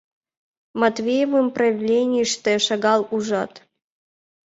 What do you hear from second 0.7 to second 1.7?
Матвеевым